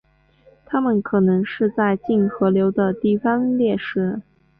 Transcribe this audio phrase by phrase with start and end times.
[0.65, 4.19] 它们可能是在近河流的地方猎食。